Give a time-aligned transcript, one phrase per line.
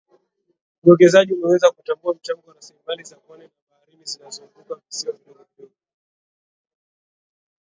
[0.83, 5.75] Uwekezaji umeweza kutambua mchango wa rasilimali za pwani na baharini zinazozunguka visiwa vidogo vidogo